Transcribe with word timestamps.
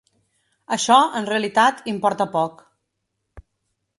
Això, 0.77 0.95
en 1.19 1.27
realitat, 1.33 1.85
importa 1.93 2.27
poc. 2.39 2.65